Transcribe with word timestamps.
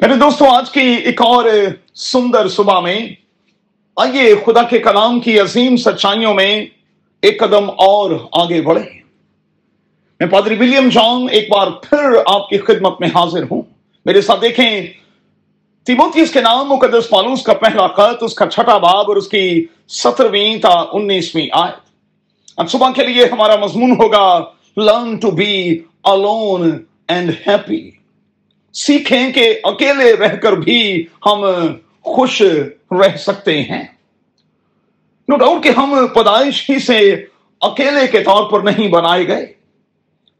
میرے 0.00 0.14
دوستوں 0.14 0.46
آج 0.46 0.70
کی 0.70 0.80
ایک 0.80 1.22
اور 1.22 1.44
سندر 1.94 2.48
صبح 2.48 2.80
میں 2.80 2.98
آئیے 3.96 4.34
خدا 4.46 4.62
کے 4.62 4.78
کلام 4.78 5.20
کی 5.20 5.40
عظیم 5.40 5.76
سچائیوں 5.76 6.34
میں 6.34 6.66
ایک 7.22 7.40
قدم 7.40 7.70
اور 7.70 8.10
آگے 8.32 8.60
بڑھے 8.60 9.00
میں 10.20 10.28
پادری 10.28 10.54
ولیم 10.54 10.88
جان 10.88 11.26
ایک 11.30 11.50
بار 11.50 11.66
پھر 11.70 11.98
آپ 12.26 12.48
کی 12.48 12.58
خدمت 12.58 13.00
میں 13.00 13.08
حاضر 13.08 13.42
ہوں۔ 13.50 13.62
میرے 14.04 14.20
ساتھ 14.20 14.40
دیکھیں 14.40 14.86
تیموتیس 15.86 16.30
کے 16.30 16.40
نام 16.40 16.68
مقدس 16.68 17.08
پالوس 17.10 17.42
کا 17.42 17.54
پہلا 17.54 17.86
خط، 17.86 18.22
اس 18.22 18.34
کا 18.34 18.46
چھٹا 18.46 18.78
باب 18.78 19.04
اور 19.08 19.16
اس 19.16 19.28
کی 19.28 19.66
سترویں 19.88 20.56
تا 20.56 20.84
انیسویں 20.92 21.48
آیت۔ 21.52 21.88
آج 22.56 22.70
صبح 22.70 22.90
کے 22.92 23.06
لیے 23.06 23.24
ہمارا 23.24 23.56
مضمون 23.56 23.90
ہوگا 23.90 24.44
learn 24.76 25.16
to 25.16 25.30
be 25.30 25.78
alone 26.08 26.70
and 27.08 27.30
happy 27.46 27.97
سیکھیں 28.78 29.32
کہ 29.32 29.60
اکیلے 29.62 30.16
رہ 30.16 30.36
کر 30.36 30.52
بھی 30.52 31.06
ہم 31.26 31.44
خوش 32.00 32.42
رہ 32.90 33.16
سکتے 33.16 33.62
ہیں۔ 33.62 33.82
نو 35.28 35.36
ڈاؤٹ 35.36 35.64
کہ 35.64 35.68
ہم 35.68 36.06
پیدائش 36.14 36.70
ہی 36.70 36.78
سے 36.78 37.24
اکیلے 37.60 38.06
کے 38.06 38.20
طور 38.20 38.50
پر 38.50 38.60
نہیں 38.60 38.88
بنائے 38.88 39.28
گئے۔ 39.28 39.46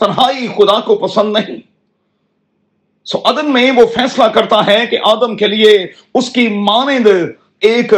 تنہائی 0.00 0.46
خدا 0.46 0.80
کو 0.80 0.96
پسند 0.96 1.32
نہیں۔ 1.32 1.56
سو 3.04 3.18
عدن 3.24 3.52
میں 3.52 3.70
وہ 3.70 3.86
فیصلہ 3.86 4.24
کرتا 4.24 4.66
ہے 4.66 4.86
کہ 4.90 4.98
آدم 5.04 5.36
کے 5.36 5.46
لیے 5.46 5.86
اس 6.14 6.30
کی 6.30 6.48
مانند 6.48 7.06
ایک 7.60 7.94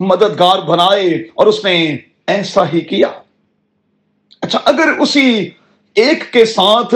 مددگار 0.00 0.58
بنائے 0.58 1.08
اور 1.34 1.46
اس 1.46 1.64
نے 1.64 1.96
ایسا 2.26 2.62
ہی 2.72 2.80
کیا۔ 2.80 3.08
اچھا 4.40 4.58
اگر 4.64 4.88
اسی 5.00 5.50
ایک 5.94 6.32
کے 6.32 6.44
ساتھ 6.44 6.94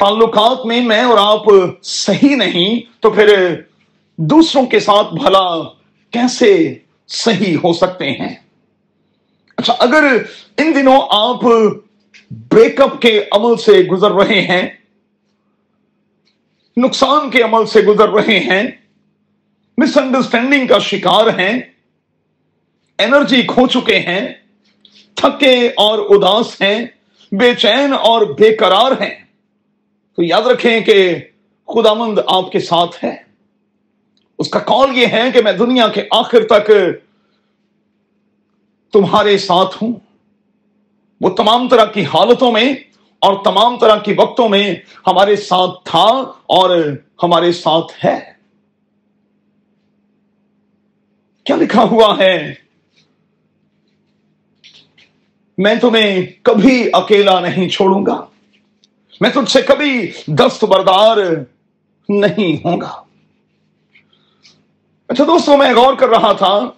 تعلقات 0.00 0.64
میں 0.66 0.80
میں 0.80 1.02
اور 1.02 1.18
آپ 1.18 1.44
صحیح 1.82 2.36
نہیں، 2.36 2.80
تو 3.02 3.10
پھر 3.10 3.34
دوسروں 4.18 4.64
کے 4.66 4.80
ساتھ 4.80 5.14
بھلا 5.14 5.48
کیسے 6.12 6.52
صحیح 7.10 7.56
ہو 7.64 7.72
سکتے 7.72 8.10
ہیں؟ 8.10 8.34
اچھا 9.58 9.74
اگر 9.78 10.04
ان 10.58 10.74
دنوں 10.74 11.00
آپ 11.10 11.44
بریک 12.50 12.80
اپ 12.80 13.00
کے 13.02 13.20
عمل 13.32 13.56
سے 13.56 13.80
گزر 13.82 14.12
رہے 14.12 14.40
ہیں، 14.40 14.68
نقصان 16.76 17.30
کے 17.30 17.42
عمل 17.42 17.66
سے 17.66 17.80
گزر 17.82 18.08
رہے 18.08 18.38
ہیں 18.40 18.62
مس 19.78 19.96
انڈرسٹینڈنگ 19.96 20.66
کا 20.66 20.78
شکار 20.78 21.38
ہیں 21.38 21.52
انرجی 22.98 23.42
کھو 23.46 23.66
چکے 23.66 23.98
ہیں، 23.98 24.26
تھکے 25.16 25.54
اور 25.76 25.98
اداس 26.10 26.60
ہیں، 26.60 26.84
بے 27.32 27.54
چین 27.54 27.92
اور 27.92 28.26
بے 28.38 28.54
قرار 28.56 29.00
ہیں 29.00 29.14
تو 30.16 30.22
یاد 30.22 30.42
رکھیں 30.42 30.80
کہ 30.80 31.14
خدا 31.66 31.94
مند 31.94 32.18
آپ 32.26 32.52
کے 32.52 32.60
ساتھ 32.60 33.04
ہے۔ 33.04 33.16
اس 34.38 34.48
کا 34.48 34.58
کال 34.58 34.98
یہ 34.98 35.06
ہے 35.06 35.30
کہ 35.34 35.42
میں 35.42 35.52
دنیا 35.52 35.88
کے 35.88 36.02
آخر 36.10 36.46
تک 36.46 36.70
تمہارے 38.92 39.38
ساتھ 39.38 39.82
ہوں۔ 39.82 39.92
وہ 41.20 41.30
تمام 41.30 41.68
طرح 41.68 41.84
کی 41.84 42.04
حالتوں 42.04 42.52
میں 42.52 42.74
اور 43.18 43.44
تمام 43.44 43.78
طرح 43.78 43.96
کی 43.96 44.14
وقتوں 44.16 44.48
میں 44.48 44.74
ہمارے 45.06 45.36
ساتھ 45.36 45.70
تھا 45.84 46.06
اور 46.46 46.92
ہمارے 47.22 47.52
ساتھ 47.52 48.04
ہے۔ 48.04 48.32
کیا 51.44 51.56
لکھا 51.56 51.82
ہوا 51.82 52.18
ہے؟ 52.18 52.54
میں 55.58 55.74
تمہیں 55.74 56.26
کبھی 56.42 56.90
اکیلا 56.92 57.40
نہیں 57.40 57.68
چھوڑوں 57.68 58.06
گا۔ 58.06 58.26
میں 59.20 59.30
تجھ 59.30 59.50
سے 59.50 59.62
کبھی 59.62 60.10
دست 60.26 60.64
بردار 60.64 61.16
نہیں 62.08 62.56
ہوں 62.64 62.80
گا۔ 62.80 62.90
اچھا 65.08 65.24
دوستوں 65.24 65.56
میں 65.56 65.74
غور 65.74 65.94
کر 65.94 66.08
رہا 66.08 66.32
تھا۔ 66.32 66.70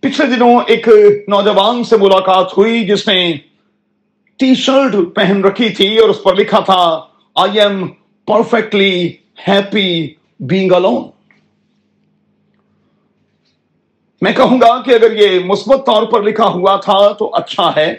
پچھلے 0.00 0.26
دنوں 0.26 0.60
ایک 0.66 0.88
نوجوان 1.28 1.84
سے 1.84 1.96
ملاقات 1.96 2.58
ہوئی 2.58 2.86
جس 2.86 3.08
نے 3.08 3.32
ٹی 4.36 4.54
شرٹ 4.54 4.94
پہن 5.14 5.44
رکھی 5.44 5.68
تھی 5.68 5.98
اور 5.98 6.08
اس 6.08 6.22
پر 6.22 6.34
لکھا 6.34 6.60
تھا 6.60 7.04
I 7.36 7.60
am 7.60 7.86
perfectly 8.28 9.12
happy 9.48 10.14
being 10.40 10.72
alone 10.72 11.10
میں 14.22 14.32
کہوں 14.32 14.60
گا 14.60 14.82
کہ 14.82 14.94
اگر 14.94 15.16
یہ 15.16 15.38
مثبت 15.44 15.86
طور 15.86 16.02
پر 16.02 16.22
لکھا 16.22 16.46
ہوا 16.46 16.76
تھا 16.76 17.12
تو 17.12 17.30
اچھا 17.34 17.70
ہے، 17.76 17.94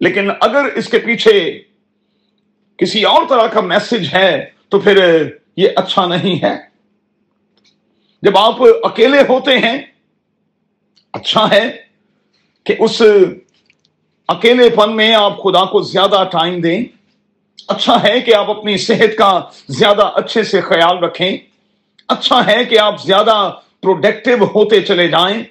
لیکن 0.00 0.30
اگر 0.40 0.64
اس 0.74 0.88
کے 0.88 0.98
پیچھے 0.98 1.62
کسی 2.80 3.04
اور 3.04 3.22
طرح 3.28 3.46
کا 3.46 3.60
میسج 3.60 4.14
ہے 4.14 4.50
تو 4.68 4.78
پھر 4.80 5.28
یہ 5.56 5.68
اچھا 5.76 6.06
نہیں 6.06 6.44
ہے۔ 6.44 6.56
جب 8.22 8.38
آپ 8.38 8.54
اکیلے 8.82 9.20
ہوتے 9.28 9.58
ہیں 9.58 9.82
اچھا 11.12 11.50
ہے 11.50 11.76
کہ 12.64 12.74
اس 12.78 13.02
اکیلے 14.28 14.70
پن 14.70 14.96
میں 14.96 15.14
آپ 15.14 15.42
خدا 15.42 15.64
کو 15.64 15.80
زیادہ 15.80 16.24
ٹائم 16.32 16.60
دیں۔ 16.60 16.84
اچھا 17.68 18.02
ہے 18.02 18.20
کہ 18.20 18.34
آپ 18.34 18.50
اپنی 18.50 18.76
صحت 18.76 19.18
کا 19.18 19.40
زیادہ 19.68 20.10
اچھے 20.14 20.42
سے 20.42 20.60
خیال 20.60 20.98
رکھیں۔ 20.98 21.36
اچھا 22.08 22.46
ہے 22.46 22.64
کہ 22.64 22.78
آپ 22.78 23.02
زیادہ 23.02 23.50
پروڈکٹیو 23.82 24.44
ہوتے 24.44 24.80
چلے 24.80 25.08
جائیں۔ 25.08 25.42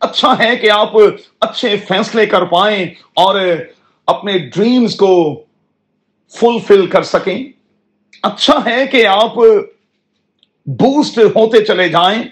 اچھا 0.00 0.38
ہے 0.38 0.56
کہ 0.56 0.70
آپ 0.70 0.92
اچھے 1.40 1.76
فیصلے 1.88 2.26
کر 2.26 2.44
پائیں 2.44 2.86
اور 3.14 3.40
اپنے 4.06 4.38
ڈریمز 4.38 4.96
کو 4.96 5.44
فلفل 6.34 6.86
کر 6.86 7.02
سکیں۔ 7.02 7.44
اچھا 8.22 8.58
ہے 8.66 8.86
کہ 8.86 9.06
آپ 9.06 9.34
بوسٹ 10.66 11.18
ہوتے 11.18 11.64
چلے 11.64 11.88
جائیں۔ 11.88 12.22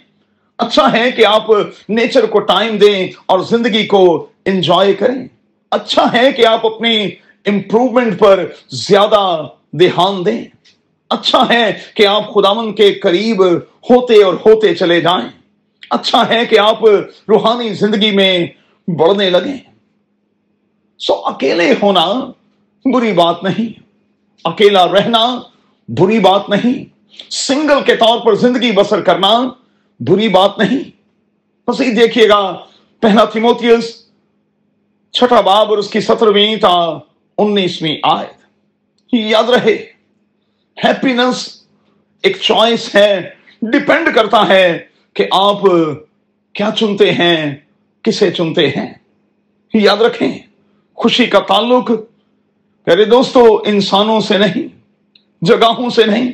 اچھا 0.59 0.93
ہے 0.93 1.11
کہ 1.11 1.27
آپ 1.27 1.47
نیچر 1.89 2.27
کو 2.27 2.41
ٹائم 2.41 2.77
دیں 2.77 3.09
اور 3.27 3.41
زندگی 3.41 3.87
کو 3.87 4.27
انجوائے 4.45 4.95
کریں۔ 4.95 5.29
اچھا 5.71 6.13
ہے 6.13 6.33
کہ 6.33 6.47
آپ 6.47 6.67
اپنی 6.67 7.09
امپروومنٹ 7.47 8.19
پر 8.19 8.47
زیادہ 8.69 9.49
دھیان 9.73 10.27
دیں۔ 10.27 10.45
اچھا 11.11 11.49
ہے 11.49 11.73
کہ 11.95 12.07
آپ 12.07 12.35
خداون 12.35 12.75
کے 12.75 12.93
قریب 12.93 13.45
ہوتے 13.91 14.23
اور 14.23 14.35
ہوتے 14.35 14.75
چلے 14.75 15.01
جائیں۔ 15.01 15.29
اچھا 15.91 16.29
ہے 16.29 16.47
کہ 16.47 16.59
آپ 16.59 16.85
روحانی 17.29 17.75
زندگی 17.75 18.11
میں 18.11 18.47
بڑھنے 18.89 19.31
لگیں۔ 19.31 19.59
سو 20.99 21.15
اکیلے 21.25 21.75
ہونا 21.83 22.31
بری 22.85 23.13
بات 23.13 23.45
نہیں۔ 23.45 23.88
اکیلا 24.45 24.87
رہنا 24.87 25.41
بری 25.89 26.19
بات 26.19 26.49
نہیں۔ 26.49 26.85
سنگل 27.31 27.85
کے 27.87 27.97
طور 27.97 28.19
پر 28.21 28.35
زندگی 28.35 28.73
بسر 28.73 29.01
کرنا 29.01 29.49
بری 30.01 30.29
بات 30.29 30.59
نہیں۔ 30.59 30.91
بس 31.71 31.81
یہ 31.81 31.93
دیکھیے 31.93 32.29
گا، 32.29 32.65
پہلا 33.01 33.25
تھیموتیس 33.25 34.09
چھٹا 35.13 35.41
باب 35.41 35.71
اور 35.71 35.79
اس 35.79 35.91
کی 35.91 36.01
سترویں 36.01 36.57
تا 36.57 36.99
انیسویں 37.39 37.97
آیت۔ 38.03 38.39
یاد 39.13 39.45
رہے 39.45 39.87
ہیپینس 40.85 41.63
ایک 42.23 42.37
چوائس 42.41 42.95
ہے 42.95 43.31
ڈپینڈ 43.63 44.15
کرتا 44.15 44.49
ہے 44.49 44.87
کہ 45.15 45.25
آپ 45.31 45.63
کیا 46.53 46.71
چنتے 46.77 47.13
ہیں، 47.13 47.57
کسے 48.03 48.31
چنتے 48.31 48.69
ہیں۔ 48.69 48.95
یاد 49.75 49.97
رکھیں، 49.97 50.39
خوشی 50.95 51.27
کا 51.27 51.39
تعلق 51.39 51.91
میرے 52.89 53.05
دوستو، 53.05 53.63
انسانوں 53.67 54.21
سے 54.21 54.39
نہیں، 54.39 54.69
جگہوں 55.43 55.91
سے 55.91 56.07
نہیں۔ 56.07 56.33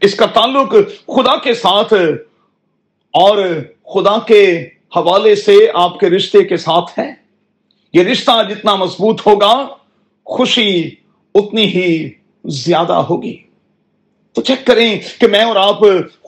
اس 0.00 0.14
کا 0.14 0.26
تعلق 0.26 0.70
خدا 1.06 1.36
کے 1.36 1.54
ساتھ 1.54 1.92
اور 3.10 3.38
خدا 3.94 4.18
کے 4.26 4.68
حوالے 4.96 5.34
سے 5.34 5.56
آپ 5.74 6.00
کے 6.00 6.10
رشتے 6.10 6.44
کے 6.44 6.56
ساتھ 6.56 6.98
ہے۔ 6.98 7.14
یہ 7.92 8.02
رشتہ 8.02 8.30
جتنا 8.50 8.74
مضبوط 8.74 9.26
ہوگا، 9.26 9.68
خوشی 10.24 10.90
اتنی 11.34 11.64
ہی 11.64 12.10
زیادہ 12.44 12.92
ہوگی۔ 12.92 13.36
تو 14.32 14.42
چیک 14.42 14.66
کریں 14.66 14.98
کہ 15.20 15.26
میں 15.26 15.44
اور 15.44 15.56
آپ 15.56 15.80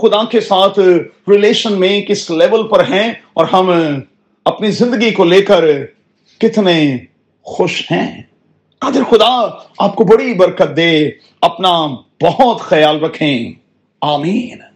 خدا 0.03 0.25
کے 0.25 0.41
ساتھ 0.41 0.79
ریلیشن 1.29 1.81
میں 1.81 2.03
کس 2.03 2.31
لیول 2.31 2.69
پر 2.69 2.81
ہیں 2.81 3.12
اور 3.33 3.47
ہم 3.53 3.71
اپنی 4.45 4.71
زندگی 4.71 5.11
کو 5.11 5.25
لے 5.25 5.43
کر 5.43 5.65
کتنے 6.38 6.97
خوش 7.43 7.93
ہیں۔ 7.93 8.23
قادر 8.82 9.02
خدا 9.11 9.49
آپ 9.79 9.94
کو 9.94 10.05
بڑی 10.05 10.34
برکت 10.34 10.76
دے 10.76 11.11
اپنا 11.40 11.87
بہت 12.23 12.61
خیال 12.61 13.05
رکھیں۔ 13.05 13.52
آمین۔ 14.00 14.72